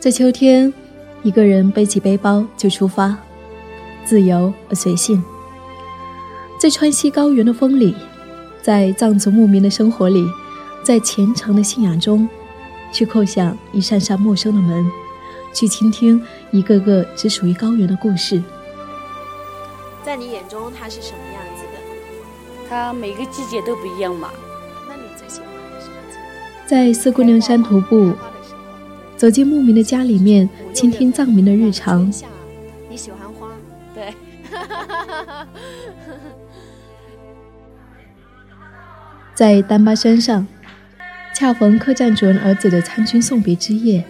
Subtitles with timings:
[0.00, 0.72] 在秋天，
[1.24, 3.16] 一个人背起背包就出发，
[4.04, 5.20] 自由而随性。
[6.56, 7.96] 在川西高原的风里，
[8.62, 10.24] 在藏族牧民的生活里，
[10.84, 12.28] 在虔诚的信仰中，
[12.92, 14.88] 去叩响一扇扇陌生的门，
[15.52, 16.22] 去倾听
[16.52, 18.40] 一个个只属于高原的故事。
[20.04, 22.68] 在你眼中，它是什么样子的？
[22.70, 24.30] 它每个季节都不一样嘛。
[24.88, 26.20] 那你最喜欢的什么季节？
[26.68, 28.12] 在四姑娘山徒步，
[29.18, 32.06] 走进牧民的家里面，倾听藏民的日常。
[32.88, 33.48] 你喜欢花？
[33.92, 34.14] 对。
[39.34, 40.46] 在丹巴山上，
[41.34, 44.04] 恰逢客栈主人儿子的参军送别之夜。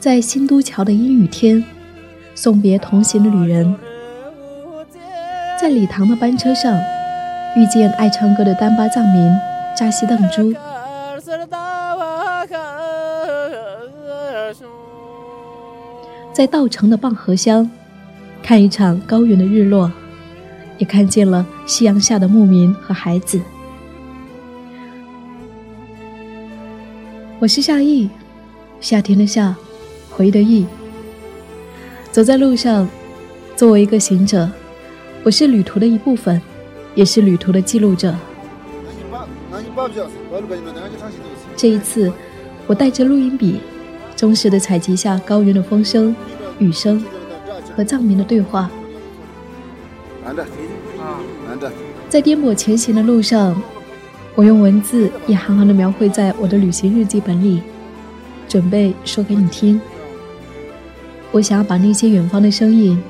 [0.00, 1.64] 在新都桥的阴雨天，
[2.34, 3.76] 送别同行的旅人。
[5.60, 6.76] 在礼堂的班车上，
[7.56, 9.32] 遇见爱唱歌的丹巴藏民
[9.74, 10.52] 扎西邓珠。
[16.34, 17.70] 在稻城的蚌河乡，
[18.42, 19.90] 看一场高原的日落，
[20.76, 23.40] 也看见了夕阳下的牧民和孩子。
[27.38, 28.10] 我是夏意，
[28.80, 29.56] 夏天的夏。
[30.10, 30.66] 回的意，
[32.10, 32.88] 走在路上，
[33.54, 34.50] 作为一个行者，
[35.22, 36.40] 我是旅途的一部分，
[36.96, 38.12] 也是旅途的记录者。
[41.56, 42.12] 这一次，
[42.66, 43.60] 我带着录音笔，
[44.16, 46.16] 忠实的采集下高原的风声、
[46.58, 47.04] 雨声
[47.76, 48.68] 和藏民的对话。
[52.08, 53.60] 在颠簸前行的路上，
[54.34, 57.62] 我用文字一行行的描绘在我的旅行日记本里，
[58.48, 59.80] 准备说给你听。
[61.30, 63.00] 我想要把那些远方的声音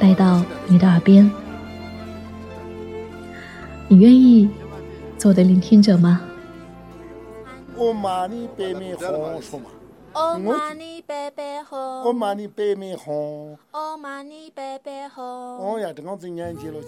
[0.00, 1.30] 带到你的耳边，
[3.88, 4.50] 你愿意
[5.16, 6.20] 做我的聆听者吗？
[7.76, 9.66] 我妈你白面红，说嘛。
[10.12, 11.78] 我妈你白白红。
[12.02, 13.56] 我妈你白面红。
[13.70, 15.24] 我妈你白白红。
[15.24, 16.80] 哦呀，这样子年纪了，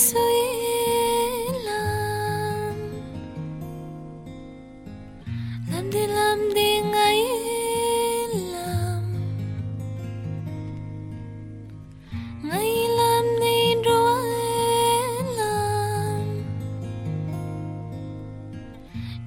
[0.00, 0.18] suy
[1.64, 2.74] làm
[5.72, 7.24] làm đi làm đi ngay
[8.52, 9.02] làm
[12.42, 14.24] ngay làm đi rồi
[15.36, 16.42] làm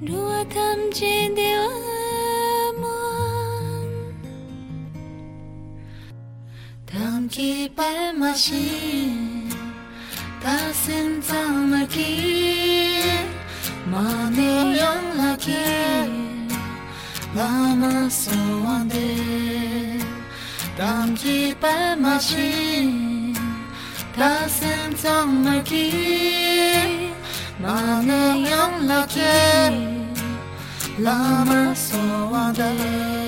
[0.02, 1.70] đua tham trên điều
[2.82, 4.14] mong
[10.44, 13.30] passing time again
[13.86, 15.56] 많이 연락이
[17.34, 18.32] 남아서
[18.68, 20.00] 안돼
[20.78, 23.34] 담기 발마신
[24.14, 27.14] passing time again
[27.60, 29.22] 많이 연락이
[30.98, 33.23] 남아서 안돼